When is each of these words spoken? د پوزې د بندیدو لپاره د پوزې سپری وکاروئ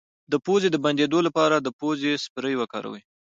د 0.31 0.33
پوزې 0.45 0.69
د 0.71 0.77
بندیدو 0.83 1.19
لپاره 1.27 1.55
د 1.59 1.67
پوزې 1.79 2.11
سپری 2.25 2.55
وکاروئ 2.57 3.01